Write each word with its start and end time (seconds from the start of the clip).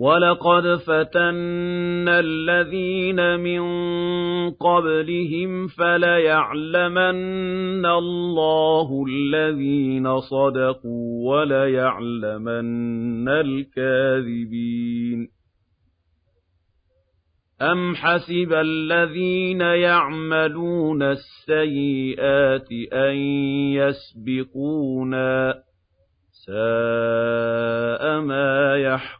وَلَقَدْ 0.00 0.76
فَتَنَّا 0.76 2.20
الَّذِينَ 2.20 3.40
مِن 3.40 3.60
قَبْلِهِمْ 4.50 5.66
فَلَيَعْلَمَنَّ 5.66 7.86
اللَّهُ 7.86 9.04
الَّذِينَ 9.08 10.20
صَدَقُوا 10.20 11.30
وَلَيَعْلَمَنَّ 11.30 13.28
الْكَاذِبِينَ 13.28 15.28
أَمْ 17.62 17.94
حَسِبَ 17.94 18.52
الَّذِينَ 18.52 19.60
يَعْمَلُونَ 19.60 21.02
السَّيِّئَاتِ 21.02 22.68
أَن 22.92 23.16
يَسْبِقُونَا 23.76 25.52
ۚ 25.52 25.56
سَاءَ 26.46 28.20
مَا 28.20 28.76
يَحْكُمُونَ 28.76 29.19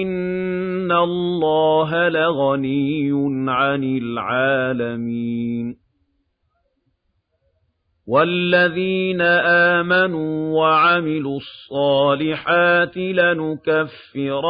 إِنَّ 0.00 0.92
اللَّهَ 0.92 2.08
لَغَنِيٌّ 2.08 3.12
عَنِ 3.48 3.84
الْعَالَمِينَ 3.84 5.82
وَالَّذِينَ 8.06 9.20
آمَنُوا 9.80 10.60
وَعَمِلُوا 10.60 11.36
الصَّالِحَاتِ 11.36 12.96
لَنُكَفِّرَنَّ 12.96 14.44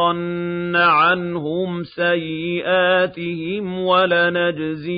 عَنْهُمْ 0.75 1.83
سَيِّئَاتِهِمْ 1.83 3.79
وَلَنَجْزِيَنَّهُمْ 3.79 4.95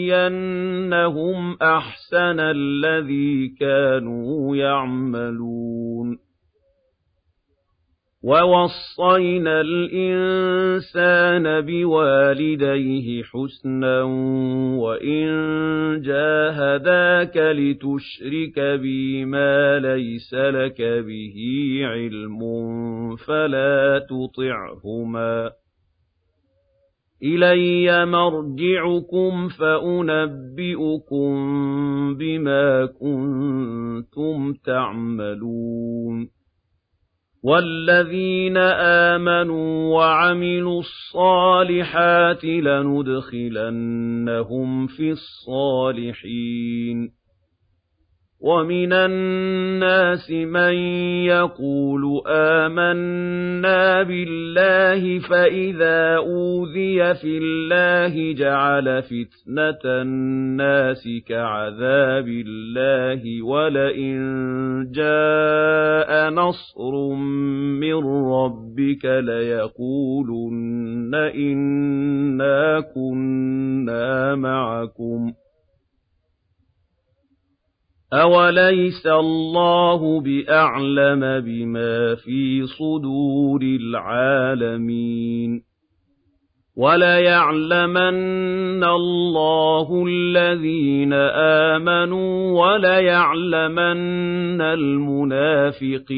أَحْسَنَ 1.61 2.39
الَّذِي 2.39 3.47
كَانُوا 3.59 4.55
يَعْمَلُونَ 4.55 6.24
وَوَصَّيْنَا 8.25 9.61
الْإِنسَانَ 9.61 11.45
بِوَالِدَيْهِ 11.61 13.23
حُسْنًا 13.23 14.01
وَإِن 14.81 15.25
جَاهَدَاكَ 16.01 17.37
لِتُشْرِكَ 17.37 18.59
بِي 18.81 19.25
مَا 19.25 19.79
لَيْسَ 19.79 20.33
لَكَ 20.33 20.81
بِهِ 20.81 21.35
عِلْمٌ 21.83 22.39
فَلَا 23.15 24.05
تُطِعْهُمَا 24.09 25.49
ۚ 25.49 25.51
إِلَيَّ 27.23 28.05
مَرْجِعُكُمْ 28.05 29.47
فَأُنَبِّئُكُم 29.59 31.33
بِمَا 32.17 32.85
كُنتُمْ 32.85 34.53
تَعْمَلُونَ 34.65 36.35
وَالَّذِينَ 37.45 38.57
آمَنُوا 38.57 39.95
وَعَمِلُوا 39.95 40.79
الصَّالِحَاتِ 40.79 42.45
لَنُدْخِلَنَّهُمْ 42.45 44.07
فِي 44.87 45.11
الصَّالِحِينَ 45.11 47.11
وَمِنَ 48.45 48.93
النَّاسِ 48.93 50.31
مَن 50.31 50.73
يَقُولُ 51.25 52.21
آمَنَّا 52.27 54.03
بِاللَّهِ 54.03 55.19
فَإِذَا 55.19 56.15
أُوذِيَ 56.17 57.13
فِي 57.13 57.37
اللَّهِ 57.41 58.33
جَعَلَ 58.33 59.03
فِتْنَةَ 59.03 59.81
النَّاسِ 59.85 61.03
كَعَذَابِ 61.27 62.27
اللَّهِ 62.27 63.41
وَلَئِن 63.43 64.17
جَاءَ 64.93 66.29
نَصْرٌ 66.29 67.13
مِّن 67.81 67.95
رَّبِّكَ 68.29 69.05
لَيَقُولُنَّ 69.05 71.15
إِنَّا 71.15 72.79
كُنَّا 72.95 74.35
مَعَكُمْ 74.35 75.31
ۚ 75.31 75.44
أَوَلَيْسَ 78.21 79.07
اللَّهُ 79.07 80.21
بِأَعْلَمَ 80.21 81.39
بِمَا 81.39 82.15
فِي 82.15 82.65
صُدُورِ 82.65 83.61
الْعَالَمِينَ 83.61 85.61
وَلَيَعْلَمَنَّ 86.77 88.83
اللَّهُ 88.83 90.05
الَّذِينَ 90.07 91.13
آمَنُوا 91.73 92.61
وَلَيَعْلَمَنَّ 92.61 94.61
الْمُنَافِقِينَ 94.61 96.15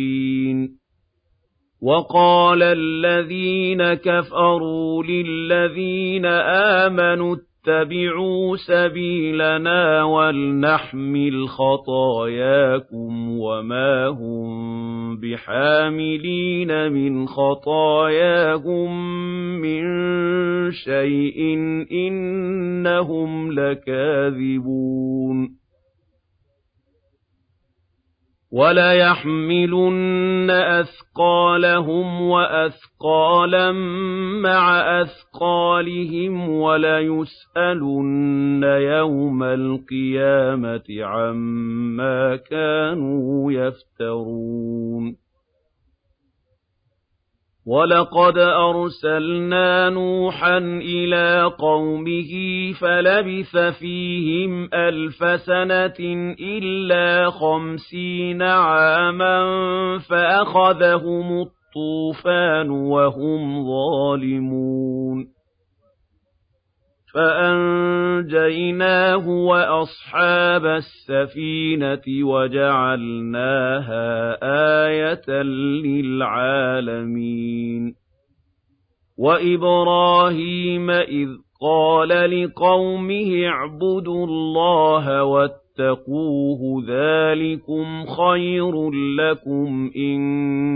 وَقَالَ 1.81 2.63
الَّذِينَ 2.63 3.93
كَفَرُوا 3.93 5.03
لِلَّذِينَ 5.03 6.25
آمَنُوا 6.85 7.35
اتَّبِعُوا 7.67 8.55
سَبِيلَنَا 8.55 10.03
وَلْنَحْمِلْ 10.03 11.47
خَطَايَاكُمْ 11.47 13.39
وَمَا 13.39 14.07
هُم 14.07 15.17
بِحَامِلِينَ 15.19 16.91
مِنْ 16.91 17.27
خَطَايَاهُم 17.27 18.91
مِّن 19.61 19.83
شَيْءٍ 20.71 21.57
ۖ 21.85 21.91
إِنَّهُمْ 21.91 23.51
لَكَاذِبُونَ 23.51 25.49
وَلَيَحْمِلُنَّ 28.51 30.51
أَثْقَالَهُمْ 30.51 32.21
وَأَثْقَالًا 32.21 33.71
مَّعَ 34.41 34.79
أَثْقَالِهِمْ 35.01 36.49
وَلَيُسْأَلُنَّ 36.49 38.63
يَوْمَ 38.63 39.43
الْقِيَامَةِ 39.43 40.83
عَمَّا 40.99 42.35
كَانُوا 42.35 43.51
يَفْتَرُونَ. 43.51 45.26
وَلَقَدْ 47.67 48.37
أَرْسَلْنَا 48.37 49.89
نُوحًا 49.89 50.57
إِلَىٰ 50.81 51.51
قَوْمِهِ 51.59 52.31
فَلَبِثَ 52.81 53.57
فِيهِمْ 53.79 54.69
أَلْفَ 54.73 55.41
سَنَةٍ 55.41 55.99
إِلَّا 56.39 57.29
خَمْسِينَ 57.29 58.41
عَامًا 58.41 59.39
فَأَخَذَهُمُ 60.09 61.41
الطُّوفَانُ 61.41 62.69
وَهُمْ 62.69 63.65
ظَالِمُونَ 63.67 65.27
فَأَنجَيْنَاهُ 68.27 69.27
وَأَصْحَابَ 69.29 70.65
السَّفِينَةِ 70.65 72.01
وَجَعَلْنَاهَا 72.23 74.07
آيَةً 74.87 75.41
لِّلْعَالَمِينَ. 75.83 77.93
وَإِبْرَاهِيمَ 79.17 80.89
إِذْ 80.89 81.27
قَالَ 81.61 82.07
لِقَوْمِهِ 82.07 83.47
اعْبُدُوا 83.47 84.25
اللَّهَ 84.25 85.23
وَاتَّقُوهُ 85.23 86.83
ذَٰلِكُمْ 86.87 88.05
خَيْرٌ 88.05 88.91
لَّكُمْ 88.91 89.91
إِن 89.95 90.19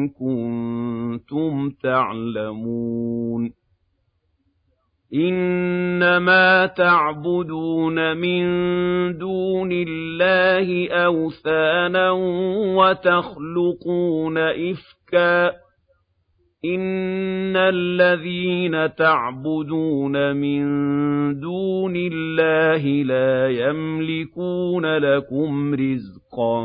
كُنتُمْ 0.09 1.69
تَعْلَمُونَ. 1.83 3.60
إِنَّمَا 5.13 6.65
تَعْبُدُونَ 6.65 8.17
مِن 8.17 8.43
دُونِ 9.17 9.69
اللَّهِ 9.71 10.89
أَوْثَانًا 10.91 12.11
وَتَخْلُقُونَ 12.75 14.37
إِفْكًا 14.37 15.51
إِنَّ 16.65 17.57
الَّذِينَ 17.57 18.95
تَعْبُدُونَ 18.95 20.35
مِن 20.35 20.63
دُونِ 21.39 21.93
اللَّهِ 21.95 23.03
لَا 23.03 23.49
يَمْلِكُونَ 23.49 24.97
لَكُمْ 24.97 25.73
رِزْقًا 25.73 26.61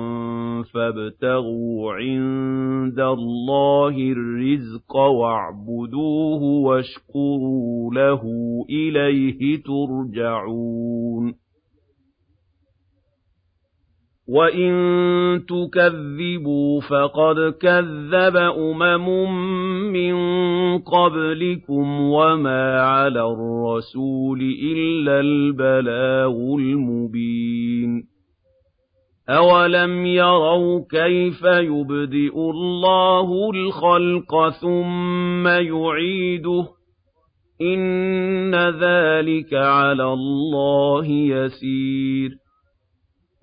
فَابْتَغُوا 0.75 1.93
عِندَ 1.93 3.01
اللَّهِ 3.01 4.13
الرِّزْقَ 4.13 4.97
وَاعْبُدُوهُ 4.97 6.43
وَاشْكُرُوا 6.43 7.95
لَهُ 7.95 8.23
إِلَيْهِ 8.71 9.63
تُرْجَعُونَ 9.63 11.46
وَإِن 14.29 14.73
تُكَذِّبُوا 15.47 16.81
فَقَدْ 16.81 17.55
كَذَّبَ 17.61 18.37
أُمَمٌ 18.37 19.07
مِّن 19.93 20.15
قَبْلِكُمْ 20.79 22.01
وَمَا 22.01 22.81
عَلَى 22.81 23.23
الرَّسُولِ 23.23 24.41
إِلَّا 24.73 25.21
الْبَلَاغُ 25.21 26.55
الْمُبِينُ 26.59 28.05
أَوَلَمْ 29.29 30.07
يَرَوْا 30.07 30.81
كَيْفَ 30.91 31.43
يُبْدِئُ 31.45 32.35
اللَّهُ 32.35 33.51
الْخَلْقَ 33.51 34.49
ثُمَّ 34.61 35.47
يُعِيدُهُ 35.49 36.63
ۚ 36.63 36.69
إِنَّ 37.63 38.55
ذَٰلِكَ 38.55 39.55
عَلَى 39.55 40.05
اللَّهِ 40.13 41.07
يَسِيرٌ 41.07 42.46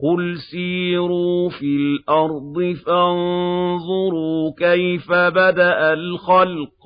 قُلْ 0.04 0.38
سِيرُوا 0.52 1.50
فِي 1.50 1.66
الْأَرْضِ 1.76 2.76
فَانظُرُوا 2.86 4.52
كَيْفَ 4.58 5.12
بَدَأَ 5.12 5.94
الْخَلْقَ 5.94 6.84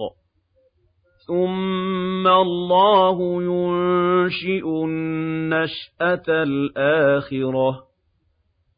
ثُمَّ 1.28 2.28
اللَّهُ 2.28 3.44
يُنشِئُ 3.44 4.66
النَّشْأَةَ 4.86 6.28
الْآخِرَةَ 6.30 7.72
ۚ 7.72 7.84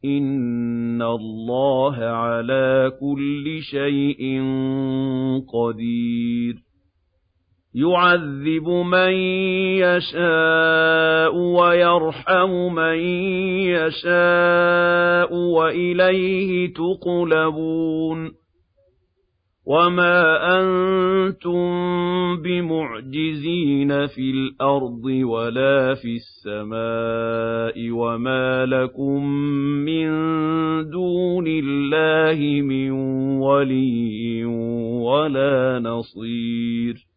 إِنَّ 0.04 1.02
اللَّهَ 1.02 1.96
عَلَىٰ 2.04 2.92
كُلِّ 3.00 3.58
شَيْءٍ 3.62 4.22
قَدِيرٌ 5.52 6.69
يُعَذِّبُ 7.74 8.68
مَن 8.68 9.12
يَشَاءُ 9.78 11.36
وَيَرْحَمُ 11.36 12.74
مَن 12.74 12.98
يَشَاءُ 13.70 15.34
وَإِلَيْهِ 15.34 16.72
تُقْلَبُونَ 16.74 18.30
وَمَا 19.66 20.18
أَنتُم 20.58 21.62
بِمُعْجِزِينَ 22.42 24.06
فِي 24.06 24.30
الْأَرْضِ 24.30 25.04
وَلَا 25.04 25.94
فِي 25.94 26.16
السَّمَاءِ 26.16 27.90
وَمَا 27.90 28.66
لَكُم 28.66 29.26
مِّن 29.86 30.10
دُونِ 30.90 31.44
اللَّهِ 31.46 32.62
مِن 32.62 32.90
وَلِيٍّ 33.40 34.44
وَلَا 35.04 35.78
نَصِيرٍ 35.78 37.09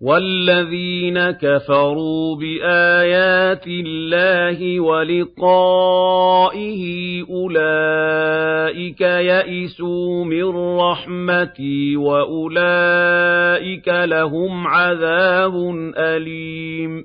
وَالَّذِينَ 0.00 1.30
كَفَرُوا 1.30 2.36
بِآيَاتِ 2.36 3.66
اللَّهِ 3.66 4.80
وَلِقَائِهِ 4.80 6.82
أُولَٰئِكَ 7.30 9.00
يَئِسُوا 9.00 10.24
مِن 10.24 10.78
رَّحْمَتِي 10.78 11.96
وَأُولَٰئِكَ 11.96 13.88
لَهُمْ 13.88 14.66
عَذَابٌ 14.66 15.54
أَلِيمٌ 15.96 17.04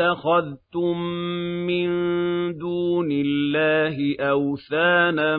اتَّخَذْتُم 0.00 0.98
مِّن 1.66 1.88
دُونِ 2.58 3.08
اللَّهِ 3.12 4.16
أَوْثَانًا 4.20 5.36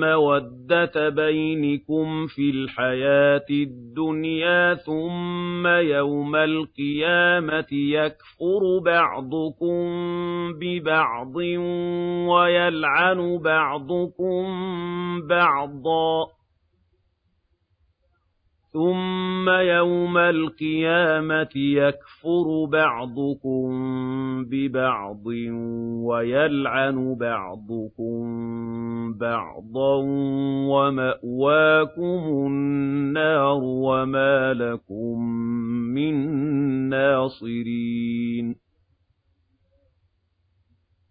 مَّوَدَّةَ 0.00 1.08
بَيْنِكُمْ 1.08 2.26
فِي 2.26 2.50
الْحَيَاةِ 2.50 3.46
الدُّنْيَا 3.50 4.74
ثُمَّ 4.74 5.66
يَوْمَ 5.66 6.36
الْقِيَامَةِ 6.36 7.72
يَكْفُرُ 7.72 8.78
بَعْضُكُم 8.84 9.78
بِبَعْضٍ 10.60 11.36
وَيَلْعَنُ 12.28 13.38
بَعْضُكُم 13.38 14.44
بَعْضًا 15.28 16.35
ثُمَّ 18.76 19.48
يَوْمَ 19.48 20.18
الْقِيَامَةِ 20.18 21.56
يَكْفُرُ 21.56 22.64
بَعْضُكُم 22.64 23.68
بِبَعْضٍ 24.44 25.26
وَيَلْعَنُ 26.06 27.14
بَعْضُكُم 27.14 28.18
بَعْضًا 29.18 29.94
وَمَأْوَاكُمُ 30.68 32.22
النَّارُ 32.46 33.60
وَمَا 33.64 34.54
لَكُم 34.54 35.22
مِّن 35.96 36.14
نَّاصِرِينَ 36.88 38.56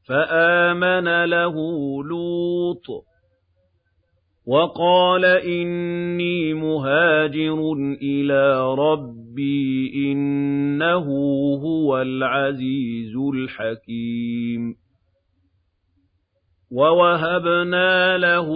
فَآمَنَ 0.08 1.26
لَهُ 1.26 1.56
لُوطٌ 2.04 3.15
وَقَالَ 4.48 5.26
إِنِّي 5.26 6.54
مُهَاجِرٌ 6.54 7.74
إِلَىٰ 8.02 8.76
رَبِّي 8.76 9.90
ۖ 9.90 9.96
إِنَّهُ 9.96 11.06
هُوَ 11.64 12.02
الْعَزِيزُ 12.02 13.16
الْحَكِيمُ. 13.34 14.85
وَوَهَبْنَا 16.72 18.18
لَهُ 18.18 18.50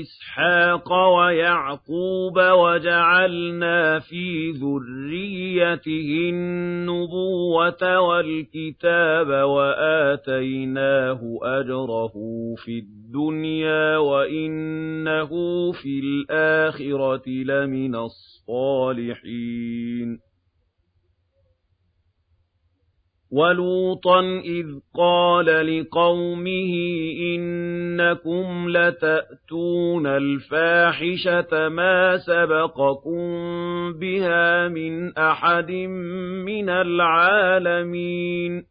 إِسْحَاقَ 0.00 0.92
وَيَعْقُوبَ 0.92 2.36
وَجَعَلْنَا 2.36 3.98
فِي 3.98 4.50
ذُرِّيَّتِهِ 4.50 6.30
النُّبُوَّةَ 6.30 8.00
وَالْكِتَابَ 8.00 9.28
وَآتَيْنَاهُ 9.28 11.20
أَجْرَهُ 11.42 12.12
فِي 12.64 12.78
الدُّنْيَا 12.78 13.96
وَإِنَّهُ 13.96 15.30
فِي 15.72 16.00
الْآخِرَةِ 16.00 17.28
لَمِنَ 17.28 17.94
الصَّالِحِينَ 18.48 19.46
وَلُوطًا 23.30 24.20
إِذْ 24.44 24.66
قَالَ 24.94 25.46
لِقَوْمِهِ 25.46 26.72
إِنَّكُمْ 27.34 28.68
لَتَأْتُونَ 28.68 30.06
الْفَاحِشَةَ 30.06 31.68
مَا 31.68 32.16
سَبَقَكُم 32.16 33.22
بِهَا 33.92 34.68
مِنْ 34.68 35.18
أَحَدٍ 35.18 35.70
مِّنَ 36.46 36.68
الْعَالَمِينَ 36.68 38.62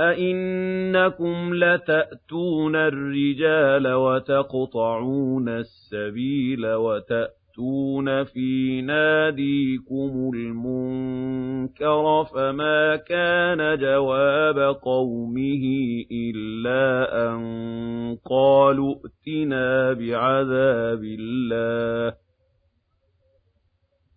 أَئِنَّكُمْ 0.00 1.54
لَتَأْتُونَ 1.54 2.76
الرِّجَالَ 2.76 3.92
وَتَقْطَعُونَ 3.92 5.48
السَّبِيلَ 5.48 6.66
وَتَأْتُونَ 6.66 7.41
تَأْتُونَ 7.56 8.24
فِي 8.24 8.82
نَادِيكُمُ 8.82 10.30
الْمُنكَرَ 10.34 12.24
فَمَا 12.24 12.96
كَانَ 12.96 13.78
جَوَابَ 13.78 14.58
قَوْمِهِ 14.74 15.64
إِلَّا 16.12 17.08
أَن 17.28 18.16
قَالُوا 18.24 18.94
ائْتِنَا 18.94 19.92
بِعَذَابِ 19.92 21.04
اللَّهِ 21.04 22.16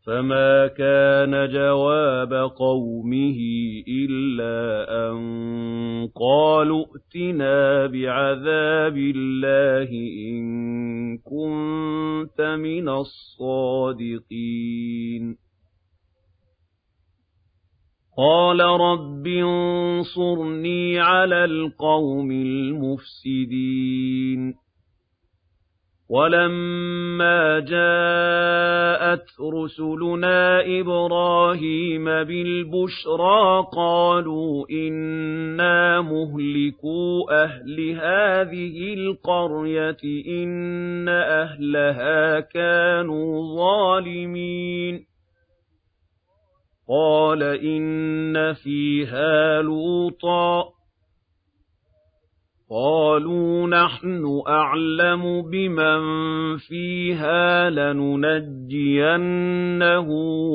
فما 0.05 0.67
كان 0.67 1.49
جواب 1.49 2.33
قومه 2.33 3.39
إلا 3.87 4.85
أن 5.09 5.17
قالوا 6.15 6.85
ائتنا 6.85 7.87
بعذاب 7.87 8.97
الله 8.97 9.89
إن 10.29 11.17
كنت 11.17 12.41
من 12.41 12.89
الصادقين 12.89 14.25
قال 18.17 18.59
رب 18.59 19.27
انصرني 19.27 20.99
على 20.99 21.45
القوم 21.45 22.31
المفسدين 22.31 23.85
وَلَمَّا 26.09 27.59
جَاءَتْ 27.59 29.25
رُسُلُنَا 29.53 30.61
إِبْرَاهِيمَ 30.79 32.05
بِالْبُشْرَىٰ 32.05 33.67
قَالُوا 33.73 34.65
إِنَّا 34.71 36.01
مُهْلِكُو 36.01 37.29
أَهْلِ 37.29 37.97
هَٰذِهِ 37.99 38.93
الْقَرْيَةِ 38.93 39.97
إِنَّ 40.27 41.09
أَهْلَهَا 41.09 42.39
كَانُوا 42.39 43.55
ظَالِمِينَ. 43.57 45.05
قَالَ 46.89 47.43
إِنَّ 47.43 48.53
فِيهَا 48.53 49.61
لُوطًا. 49.61 50.74
قَالُوا 52.77 53.67
نَحْنُ 53.67 54.41
أَعْلَمُ 54.47 55.41
بِمَن 55.51 55.99
فِيهَا 56.57 57.69
لَنُنَجِّيَنَّهُ 57.69 58.79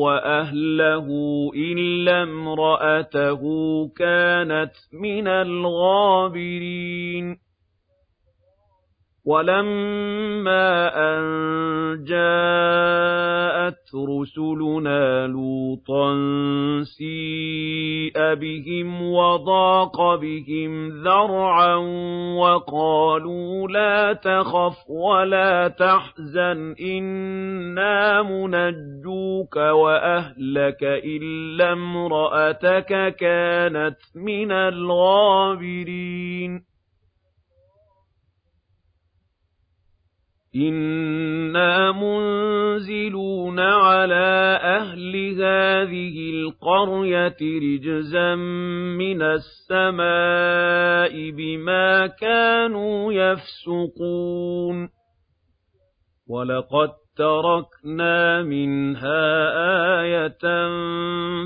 وَأَهْلَهُ 0.04 1.06
إِلَّا 1.56 2.22
امْرَأَتَهُ 2.22 3.40
كَانَتْ 3.96 4.72
مِنَ 4.92 5.28
الْغَابِرِينَ. 5.28 6.30
وَلَمَّا 9.24 10.88
أَن 10.96 11.22
جَاءَتْ 12.04 13.84
رُسُلُنَا 13.94 15.26
لُوطًا 15.26 16.14
سِيءَ 16.82 18.34
بِهِمْ 18.34 19.02
وَضَاقَ 19.02 20.14
بِهِمْ 20.14 21.02
ذَرْعًا 21.04 21.74
وَقَالُوا 22.38 23.68
لَا 23.68 24.12
تَخَفْ 24.12 24.76
وَلَا 24.88 25.68
تَحْزَنْ 25.68 26.74
إِنَّا 26.80 28.22
مُنَجُّوكَ 28.22 29.56
وَأَهْلَكَ 29.56 30.82
إِلَّا 30.82 31.72
امْرَأَتَكَ 31.72 33.16
كَانَتْ 33.16 33.98
مِنَ 34.16 34.52
الْغَابِرِينَ 34.52 35.50
إِنَّا 40.56 41.92
مُنزِلُونَ 41.92 43.60
عَلَىٰ 43.60 44.58
أَهْلِ 44.62 45.42
هَٰذِهِ 45.42 46.16
الْقَرْيَةِ 46.34 47.36
رِجْزًا 47.40 48.34
مِّنَ 48.98 49.22
السَّمَاءِ 49.22 51.30
بِمَا 51.30 52.06
كَانُوا 52.06 53.12
يَفْسُقُونَ 53.12 54.88
وَلَقَد 56.28 56.90
تَّرَكْنَا 57.16 58.42
مِنْهَا 58.42 59.22
آيَةً 60.02 60.44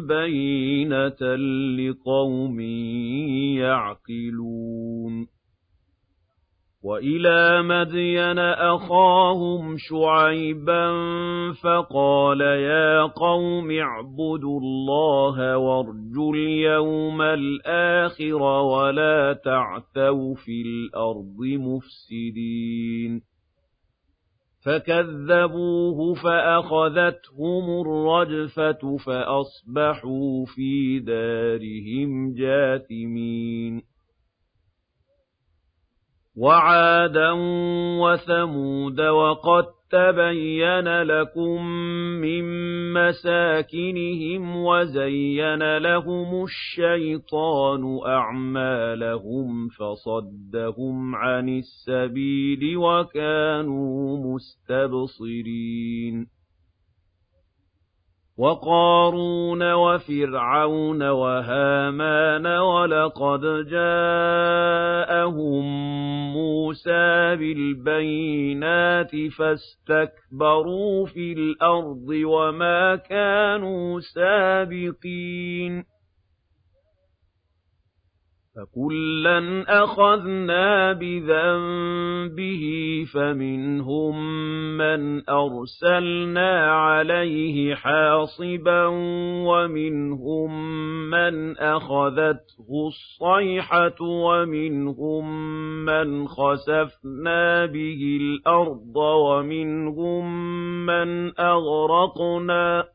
بَيِّنَةً 0.00 1.36
لِّقَوْمٍ 1.78 2.60
يَعْقِلُونَ 3.60 5.33
وَإِلَىٰ 6.84 7.62
مَدْيَنَ 7.62 8.38
أَخَاهُمْ 8.38 9.76
شُعَيْبًا 9.78 10.92
فَقَالَ 11.62 12.40
يَا 12.40 13.02
قَوْمِ 13.02 13.70
اعْبُدُوا 13.70 14.60
اللَّهَ 14.60 15.58
وَارْجُوا 15.58 16.34
الْيَوْمَ 16.34 17.22
الْآخِرَ 17.22 18.42
وَلَا 18.42 19.32
تَعْثَوْا 19.44 20.34
فِي 20.34 20.62
الْأَرْضِ 20.62 21.40
مُفْسِدِينَ. 21.40 23.20
فَكَذَّبُوهُ 24.66 26.14
فَأَخَذَتْهُمُ 26.14 27.80
الرَّجْفَةُ 27.80 28.96
فَأَصْبَحُوا 28.96 30.44
فِي 30.46 30.98
دَارِهِمْ 30.98 32.34
جَاثِمِينَ. 32.34 33.93
وَعَادًا 36.36 37.30
وَثَمُودَ 38.00 39.00
وَقَد 39.00 39.64
تَّبَيَّنَ 39.90 41.02
لَكُم 41.02 41.66
مِّن 42.20 42.44
مَّسَاكِنِهِمْ 42.92 44.56
وَزَيَّنَ 44.56 45.78
لَهُمُ 45.78 46.44
الشَّيْطَانُ 46.44 47.98
أَعْمَالَهُمْ 48.06 49.68
فَصَدَّهُمْ 49.68 51.14
عَنِ 51.14 51.48
السَّبِيلِ 51.48 52.76
وَكَانُوا 52.76 54.34
مُسْتَبْصِرِينَ. 54.34 56.33
وَقَارُونَ 58.38 59.72
وَفِرْعَوْنَ 59.72 61.02
وَهَامَانَ 61.02 62.46
وَلَقَدْ 62.46 63.40
جَاءَهُم 63.70 65.64
مُّوسَىٰ 66.34 67.36
بِالْبَيِّنَاتِ 67.36 69.10
فَاسْتَكْبَرُوا 69.38 71.06
فِي 71.06 71.32
الْأَرْضِ 71.32 72.08
وَمَا 72.08 72.96
كَانُوا 72.96 74.00
سَابِقِينَ. 74.00 75.93
فَكُلًّا 78.56 79.64
أَخَذْنَا 79.84 80.92
بِذَنبِهِ 80.92 82.64
فَمِنْهُم 83.14 84.14
مَّنْ 84.76 85.28
أَرْسَلْنَا 85.30 86.70
عَلَيْهِ 86.72 87.74
حَاصِبًا 87.74 88.86
وَمِنْهُم 89.46 90.50
مَّنْ 91.10 91.58
أَخَذَتْهُ 91.58 92.68
الصَّيْحَةُ 92.86 94.00
وَمِنْهُم 94.02 95.24
مَّنْ 95.84 96.28
خَسَفْنَا 96.28 97.66
بِهِ 97.66 98.18
الْأَرْضَ 98.20 98.96
وَمِنْهُم 98.96 100.24
مَّنْ 100.86 101.40
أَغْرَقْنَا 101.40 102.93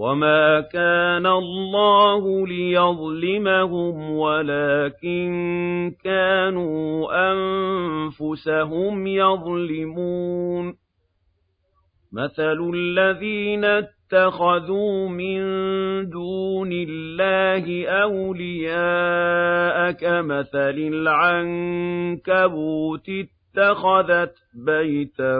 وَمَا 0.00 0.60
كَانَ 0.60 1.26
اللَّهُ 1.26 2.46
لِيَظْلِمَهُمْ 2.46 4.10
وَلَٰكِن 4.10 5.30
كَانُوا 6.04 7.08
أَنفُسَهُمْ 7.32 9.06
يَظْلِمُونَ 9.06 10.74
مَثَلُ 12.12 12.70
الَّذِينَ 12.74 13.64
اتَّخَذُوا 13.64 15.08
مِن 15.08 15.40
دُونِ 16.10 16.70
اللَّهِ 16.72 17.88
أَوْلِيَاءَ 17.88 19.90
كَمَثَلِ 19.92 20.76
الْعَنكَبُوتِ 20.94 23.10
اتَّخَذَتْ 23.60 24.34
بَيْتًا 24.66 25.38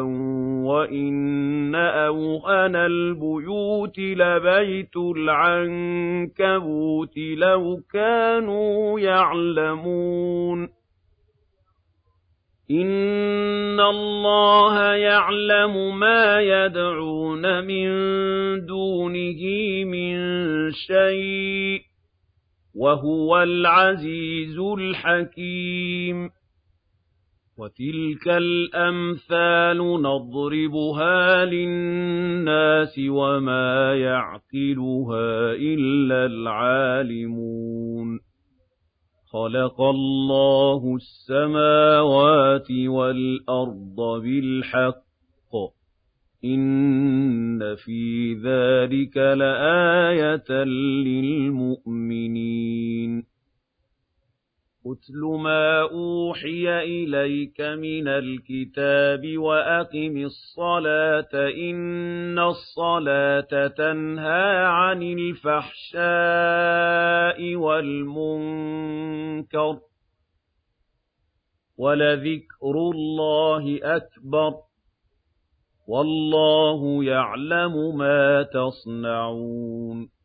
وَإِنَّ 0.64 1.74
أَوْهَنَ 1.74 2.76
الْبُيُوتِ 2.76 3.98
لَبَيْتُ 3.98 4.96
الْعَنكَبُوتِ 5.16 7.18
لَوْ 7.36 7.80
كَانُوا 7.92 9.00
يَعْلَمُونَ. 9.00 10.68
إِنَّ 12.70 13.80
اللَّهَ 13.80 14.94
يَعْلَمُ 14.94 15.98
مَا 15.98 16.40
يَدْعُونَ 16.40 17.64
مِن 17.64 17.86
دُونِهِ 18.66 19.42
مِن 19.84 20.16
شَيْءٍ 20.70 21.80
وَهُوَ 22.76 23.42
الْعَزِيزُ 23.42 24.58
الْحَكِيمُ. 24.58 26.39
وَتِلْكَ 27.60 28.28
الْأَمْثَالُ 28.28 29.78
نَضْرِبُهَا 29.78 31.44
لِلنَّاسِ 31.44 33.00
وَمَا 33.08 33.94
يَعْقِلُهَا 33.94 35.52
إِلَّا 35.52 36.26
الْعَالِمُونَ. 36.26 38.20
خَلَقَ 39.32 39.80
اللَّهُ 39.80 40.96
السَّمَاوَاتِ 40.96 42.70
وَالْأَرْضَ 42.86 44.22
بِالْحَقِّ. 44.22 45.00
إِنَّ 46.44 47.76
فِي 47.76 48.34
ذَٰلِكَ 48.34 49.16
لَآيَةً 49.16 50.64
لِّلْمُؤْمِنِينَ. 51.04 53.29
أُتْلُ 54.92 55.20
مَا 55.42 55.82
أُوحِيَ 55.82 56.78
إِلَيْكَ 56.82 57.60
مِنَ 57.60 58.08
الْكِتَابِ 58.08 59.38
وَأَقِمِ 59.38 60.16
الصَّلَاةَ 60.24 61.30
ۖ 61.32 61.34
إِنَّ 61.70 62.38
الصَّلَاةَ 62.38 63.66
تَنْهَىٰ 63.66 64.64
عَنِ 64.66 65.02
الْفَحْشَاءِ 65.02 66.00
وَالْمُنكَرِ 67.56 68.92
ۗ 69.74 69.80
وَلَذِكْرُ 71.78 72.74
اللَّهِ 72.94 73.78
أَكْبَرُ 73.82 74.50
ۗ 74.50 74.54
وَاللَّهُ 75.88 77.04
يَعْلَمُ 77.04 77.96
مَا 77.98 78.42
تَصْنَعُونَ 78.42 80.19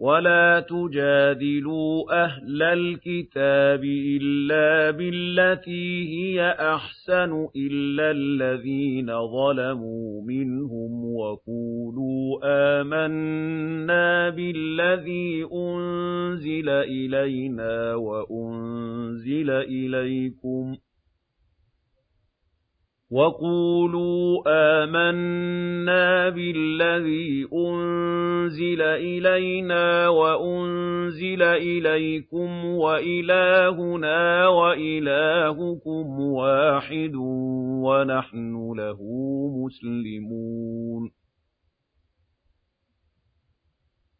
وَلَا 0.00 0.60
تُجَادِلُوا 0.60 2.24
أَهْلَ 2.24 2.62
الْكِتَابِ 2.62 3.84
إِلَّا 3.84 4.90
بِالَّتِي 4.90 6.04
هِيَ 6.08 6.42
أَحْسَنُ 6.50 7.48
إِلَّا 7.56 8.10
الَّذِينَ 8.10 9.06
ظَلَمُوا 9.26 10.22
مِنْهُمْ 10.22 11.04
وَقُولُوا 11.14 12.38
آمَنَّا 12.44 14.30
بِالَّذِي 14.30 15.44
أُنزِلَ 15.52 16.68
إِلَيْنَا 16.68 17.94
وَأُنزِلَ 17.94 19.50
إِلَيْكُمْ 19.50 20.74
ۖ 20.74 20.78
وَقُولُوا 23.10 24.42
آمَنَّا 24.46 26.28
بِالَّذِي 26.28 27.48
أُنزِلَ 27.52 28.82
إِلَيْنَا 28.82 30.08
وَأُنزِلَ 30.08 31.42
إِلَيْكُمْ 31.42 32.64
وَإِلَٰهُنَا 32.64 34.48
وَإِلَٰهُكُمْ 34.48 36.20
وَاحِدٌ 36.20 37.14
وَنَحْنُ 37.84 38.72
لَهُ 38.76 38.98
مُسْلِمُونَ 39.64 41.10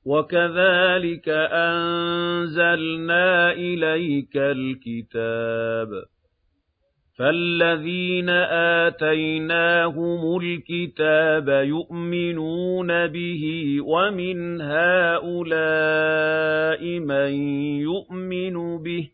وَكَذَٰلِكَ 0.05 1.29
أَنزَلْنَا 1.69 3.53
إِلَيْكَ 3.53 4.37
الْكِتَابَ 4.37 6.18
فَالَّذِينَ 7.19 8.29
آتَيْنَاهُمُ 8.87 10.39
الْكِتَابَ 10.41 11.49
يُؤْمِنُونَ 11.49 13.07
بِهِ 13.07 13.43
وَمِنْ 13.83 14.61
هَٰؤُلَاءِ 14.61 15.59
مَن 17.01 17.33
يُؤْمِنُ 17.81 18.83
بِهِ 18.83 19.09
ۚ 19.09 19.11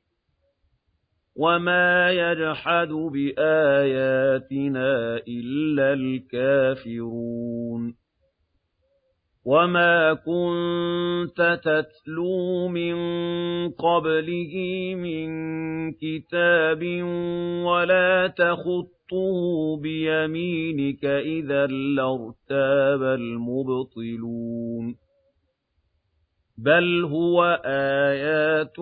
وَمَا 1.36 2.10
يَجْحَدُ 2.10 2.88
بِآيَاتِنَا 2.88 5.16
إِلَّا 5.28 5.92
الْكَافِرُونَ 5.92 7.94
وَمَا 9.44 10.14
كُنتَ 10.14 11.60
تَتْلُو 11.64 12.68
مِن 12.68 12.94
قَبْلِهِ 13.70 14.54
مِن 14.96 15.28
كِتَابٍ 15.92 16.82
وَلَا 17.64 18.26
تَخُطُّهُ 18.26 19.76
بِيَمِينِكَ 19.82 21.04
إِذًا 21.04 21.66
لَّارْتَابَ 21.66 23.02
الْمُبْطِلُونَ 23.02 24.96
بَلْ 26.58 27.04
هُوَ 27.04 27.44
آيَاتٌ 27.64 28.80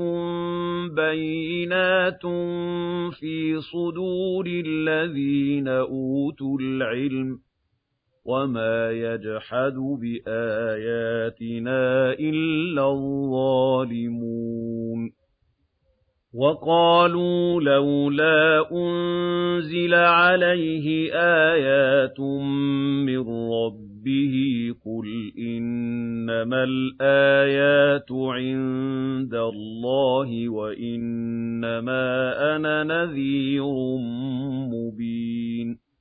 بَيِّنَاتٌ 0.94 2.22
فِي 3.20 3.60
صُدُورِ 3.60 4.46
الَّذِينَ 4.46 5.68
أُوتُوا 5.68 6.58
الْعِلْمَ 6.60 7.51
وَمَا 8.24 8.90
يَجْحَدُ 8.90 9.74
بِآيَاتِنَا 10.00 11.82
إِلَّا 12.12 12.90
الظَّالِمُونَ 12.90 14.42
وَقَالُوا 16.34 17.60
لَوْلَا 17.60 18.70
أُنزِلَ 18.72 19.94
عَلَيْهِ 19.94 21.12
آيَاتٌ 21.52 22.20
مِّن 23.06 23.18
رَّبِّهِ 23.52 24.34
ۖ 24.72 24.76
قُلْ 24.84 25.32
إِنَّمَا 25.38 26.64
الْآيَاتُ 26.64 28.12
عِندَ 28.12 29.34
اللَّهِ 29.34 30.48
وَإِنَّمَا 30.48 32.06
أَنَا 32.56 32.84
نَذِيرٌ 32.84 33.96
مُّبِينٌ 34.72 35.91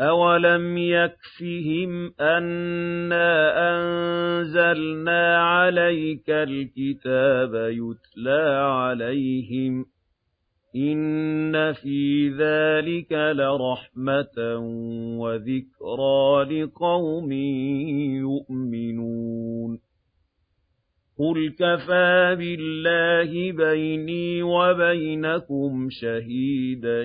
أَوَلَمْ 0.00 0.78
يَكْفِهِمْ 0.78 2.12
أَنَّا 2.20 3.30
أَنزَلْنَا 3.70 5.36
عَلَيْكَ 5.38 6.30
الْكِتَابَ 6.30 7.54
يُتْلَىٰ 7.54 8.60
عَلَيْهِمْ 8.64 9.84
ۚ 9.84 9.86
إِنَّ 10.76 11.72
فِي 11.72 12.28
ذَٰلِكَ 12.28 13.12
لَرَحْمَةً 13.12 14.56
وَذِكْرَىٰ 15.20 16.44
لِقَوْمٍ 16.62 17.32
يُؤْمِنُونَ 18.24 19.89
قُلْ 21.20 21.52
كَفَىٰ 21.58 22.36
بِاللَّهِ 22.38 23.52
بَيْنِي 23.52 24.42
وَبَيْنَكُمْ 24.42 25.88
شَهِيدًا 25.90 27.02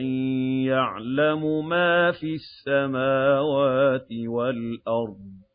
يَعْلَمُ 0.71 1.69
مَا 1.69 2.11
فِي 2.11 2.33
السَّمَاوَاتِ 2.35 4.07
وَالْأَرْضِ 4.27 5.17
ۗ 5.17 5.45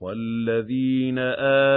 وَالَّذِينَ 0.00 1.18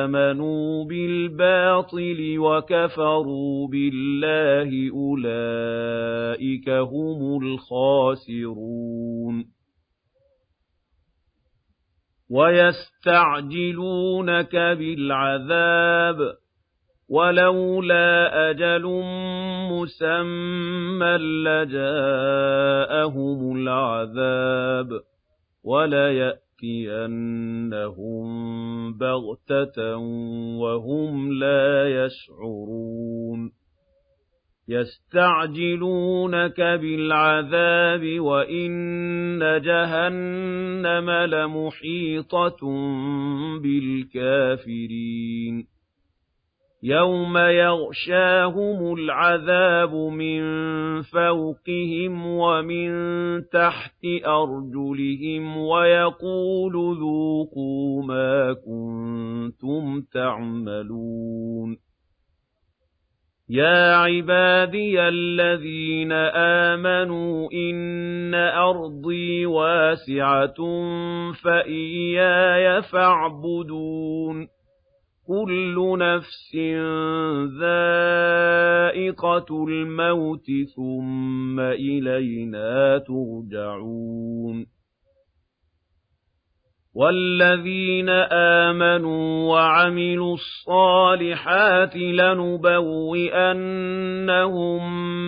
آمَنُوا 0.02 0.86
بِالْبَاطِلِ 0.86 2.36
وَكَفَرُوا 2.38 3.68
بِاللَّهِ 3.68 4.92
أُولَٰئِكَ 4.92 6.70
هُمُ 6.70 7.44
الْخَاسِرُونَ 7.44 9.36
وَيَسْتَعْجِلُونَكَ 12.30 13.76
بِالْعَذَابِ 14.56 16.18
ۚ 16.34 16.36
وَلَوْلَا 17.10 18.50
أَجَلٌ 18.50 18.84
مُّسَمًّى 19.72 21.18
لَّجَاءَهُمُ 21.44 22.60
الْعَذَابُ 23.58 24.90
ۚ 25.00 25.04
وَلَيَأْتِيَنَّهُم 25.64 26.34
بَغْتَةً 28.98 29.96
وَهُمْ 30.60 31.34
لَا 31.34 32.06
يَشْعُرُونَ 32.06 33.63
يَسْتَعْجِلُونَكَ 34.70 36.62
بِالْعَذَابِ 36.62 38.20
وَإِنَّ 38.20 39.40
جَهَنَّمَ 39.40 41.10
لَمُحِيطَةٌ 41.10 42.68
بِالْكَافِرِينَ. 43.64 45.68
يَوْمَ 46.84 47.38
يَغْشَاهُمُ 47.38 48.94
الْعَذَابُ 48.94 49.96
مِن 49.96 50.42
فَوْقِهِمْ 51.02 52.28
وَمِن 52.28 52.90
تَحْتِ 53.50 54.06
أَرْجُلِهِمْ 54.26 55.58
وَيَقُولُ 55.58 56.98
ذُوقُوا 56.98 58.04
مَا 58.04 58.54
كُنتُمْ 58.54 60.02
تَعْمَلُونَ. 60.14 61.83
يَا 63.50 63.96
عِبَادِيَ 63.96 65.02
الَّذِينَ 65.02 66.12
آمَنُوا 66.72 67.50
إِنَّ 67.54 68.34
أَرْضِي 68.34 69.46
وَاسِعَةٌ 69.46 70.56
فَإِيَّايَ 71.44 72.82
فَاعْبُدُونِ 72.82 74.48
كُلُّ 75.28 75.98
نَفْسٍ 76.00 76.56
ذَائِقَةُ 77.60 79.46
الْمَوْتِ 79.68 80.46
ثُمَّ 80.76 81.60
إِلَيْنَا 81.60 82.98
تُرْجَعُونَ 82.98 84.66
وَالَّذِينَ 86.96 88.10
آمَنُوا 88.70 89.50
وَعَمِلُوا 89.52 90.34
الصَّالِحَاتِ 90.34 91.96
لَنُبَوِّئَنَّهُم 91.96 93.64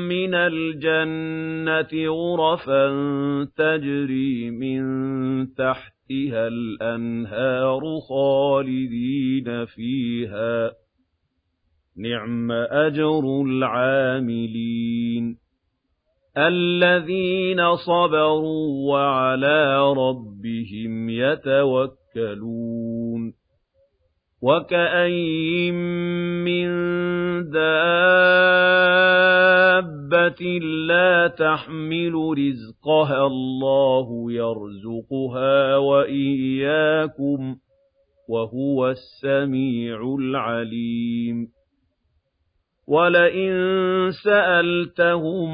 مِّنَ 0.08 0.34
الْجَنَّةِ 0.36 2.08
غُرَفًا 2.10 2.88
تَجْرِي 3.58 4.52
مِن 4.52 4.84
تَحْتِهَا 5.54 6.48
الْأَنْهَارُ 6.48 7.82
خَالِدِينَ 8.10 9.66
فِيهَا 9.66 10.70
ۚ 10.70 10.74
نِعْمَ 11.98 12.52
أَجْرُ 12.52 13.42
الْعَامِلِينَ 13.42 15.45
الَّذِينَ 16.38 17.76
صَبَرُوا 17.76 18.92
وَعَلَىٰ 18.94 19.94
رَبِّهِمْ 19.98 21.10
يَتَوَكَّلُونَ 21.10 22.66
وَكَأَيِّن 24.42 25.74
مِّن 26.44 26.68
دَابَّةٍ 27.50 27.86
لَّا 30.88 31.28
تَحْمِلُ 31.28 32.14
رِزْقَهَا 32.38 33.28
اللَّهُ 33.28 34.32
يَرْزُقُهَا 34.32 35.78
وَإِيَّاكُمْ 35.78 37.56
ۚ 37.56 37.58
وَهُوَ 38.30 38.90
السَّمِيعُ 38.90 40.16
الْعَلِيمُ 40.20 41.48
وَلَئِن 42.88 43.54
سَأَلْتَهُم 44.12 45.50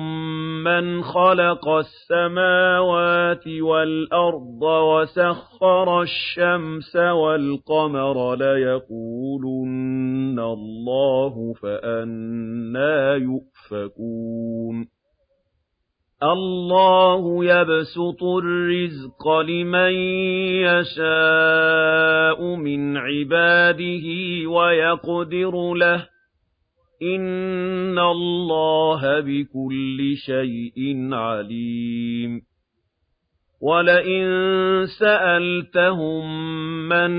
مَّنْ 0.64 1.04
خَلَقَ 1.04 1.70
السَّمَاوَاتِ 1.70 3.48
وَالْأَرْضَ 3.48 4.62
وَسَخَّرَ 4.62 6.02
الشَّمْسَ 6.02 6.96
وَالْقَمَرَ 6.96 8.36
لَيَقُولُنَّ 8.36 10.40
اللَّهُ 10.40 11.54
فَأَنَّىٰ 11.54 13.24
يُؤْفَكُونَ 13.24 14.88
اللَّهُ 16.24 17.46
يَبْسُطُ 17.46 18.24
الرِّزْقَ 18.24 19.28
لِمَن 19.28 19.94
يَشَاءُ 20.68 22.56
مِنْ 22.56 22.98
عِبَادِهِ 22.98 24.08
وَيَقْدِرُ 24.48 25.74
لَهُ 25.74 26.11
إِنَّ 27.02 28.00
اللَّهَ 28.00 29.20
بِكُلِّ 29.20 30.14
شَيْءٍ 30.26 31.10
عَلِيمٌ 31.14 32.42
وَلَئِن 33.62 34.26
سَأَلْتَهُم 35.00 36.24
مَّن 36.90 37.12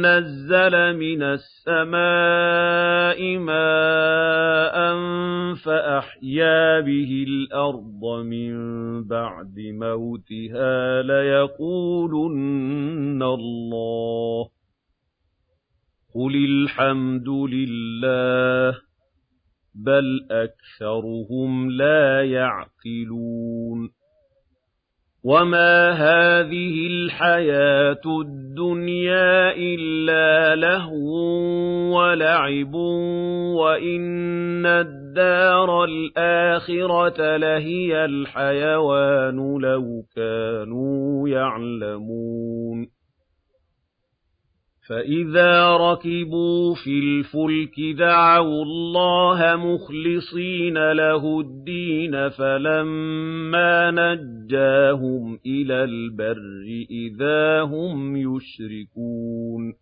نَّزَّلَ 0.00 0.96
مِنَ 0.96 1.22
السَّمَاءِ 1.22 2.58
مَاءً 3.38 4.76
فَأَحْيَا 5.64 6.80
بِهِ 6.80 7.24
الْأَرْضَ 7.28 8.04
مِن 8.24 8.54
بَعْدِ 9.04 9.54
مَوْتِهَا 9.58 11.02
لَيَقُولُنَّ 11.02 12.42
اللَّهُ 13.22 14.44
ۚ 14.44 14.48
قُلِ 16.14 16.34
الْحَمْدُ 16.36 17.28
لِلَّهِ 17.28 18.93
بَلْ 19.74 20.26
أَكْثَرُهُمْ 20.30 21.70
لَا 21.70 22.24
يَعْقِلُونَ 22.24 23.90
وَمَا 25.24 25.90
هَٰذِهِ 25.90 26.86
الْحَيَاةُ 26.86 28.20
الدُّنْيَا 28.20 29.56
إِلَّا 29.56 30.56
لَهْوٌ 30.56 31.08
وَلَعِبٌ 31.96 32.74
وَإِنَّ 33.54 34.66
الدَّارَ 34.66 35.84
الْآخِرَةَ 35.84 37.36
لَهِيَ 37.36 38.04
الْحَيَوَانُ 38.04 39.58
لَوْ 39.60 40.04
كَانُوا 40.16 41.28
يَعْلَمُونَ 41.28 43.03
فَإِذَا 44.88 45.76
رَكِبُوا 45.76 46.74
فِي 46.74 46.98
الْفُلْكِ 46.98 47.80
دَعَوُا 47.98 48.62
اللَّهَ 48.62 49.56
مُخْلِصِينَ 49.56 50.92
لَهُ 50.92 51.40
الدِّينَ 51.40 52.28
فَلَمَّا 52.28 53.90
نَجَّاهُمْ 53.90 55.38
إِلَى 55.46 55.84
الْبَرِّ 55.84 56.64
إِذَا 56.90 57.62
هُمْ 57.62 58.16
يُشْرِكُونَ 58.16 59.72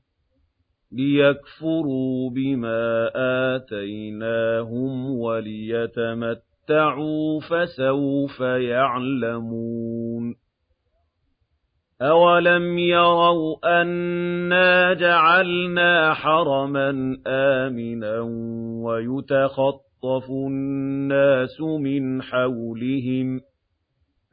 لِيَكْفُرُوا 0.93 2.31
بِمَا 2.31 3.11
آتَيْنَاهُمْ 3.57 5.11
وَلِيَتَمَتَّعُوا 5.19 6.41
فَسَوْفَ 7.41 8.41
يَعْلَمُونَ 8.41 10.42
أَوَلَمْ 12.03 12.79
يَرَوْا 12.79 13.83
أَنَّا 13.83 14.95
جَعَلْنَا 14.95 16.15
حَرَمًا 16.15 17.17
آمِنًا 17.27 18.21
وَيُتَخَطَّفُ 18.85 20.31
النَّاسُ 20.31 21.61
مِنْ 21.61 22.23
حَوْلِهِمْ 22.23 23.38
ۚ 23.41 23.43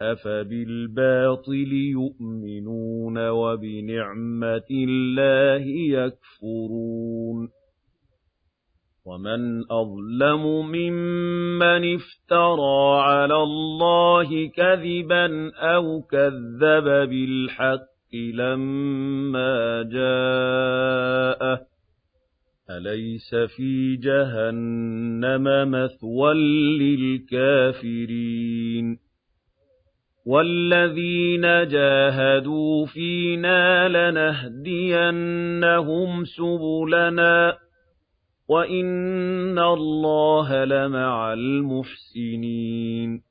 أَفَبِالْبَاطِلِ 0.02 1.72
يُؤْمِنُونَ 1.74 3.30
وَبِنِعْمَةِ 3.30 4.70
اللَّهِ 4.72 5.66
يَكْفُرُونَ 5.90 7.50
وَمَنْ 9.10 9.64
أَظْلَمُ 9.72 10.44
مِمَّنِ 10.72 11.96
افْتَرَىٰ 11.96 13.02
عَلَى 13.02 13.36
اللَّهِ 13.36 14.48
كَذِبًا 14.48 15.52
أَوْ 15.56 16.02
كَذَّبَ 16.02 16.84
بِالْحَقِّ 17.10 18.14
لَمَّا 18.34 19.84
جَاءَهُ 19.84 21.56
ۚ 21.56 21.60
أَلَيْسَ 22.70 23.36
فِي 23.36 23.96
جَهَنَّمَ 23.96 25.72
مَثْوًى 25.72 26.34
لِّلْكَافِرِينَ 26.82 28.30
وَالَّذِينَ 30.26 31.42
جَاهَدُوا 31.68 32.86
فِينَا 32.86 33.88
لَنَهْدِيَنَّهُمْ 34.12 35.46
سُبُلَنَا 36.26 37.69
وَإِنَّ 38.50 39.60
اللَّهَ 39.60 40.66
لَمَعَ 40.66 41.34
الْمُحْسِنِينَ 41.34 43.29